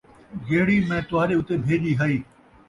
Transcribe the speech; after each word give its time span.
جِہڑی 0.45 0.77
مَیں 0.87 1.03
تُہاݙے 1.09 1.35
اُتے 1.37 1.55
بھیڄی 1.65 1.93
ہئی 1.99 2.17